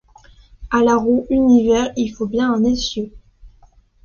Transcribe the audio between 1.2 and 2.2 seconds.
univers il